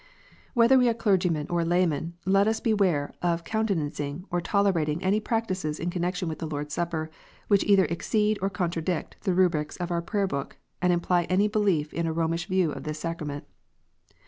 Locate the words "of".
3.21-3.43, 9.77-9.91, 12.71-12.81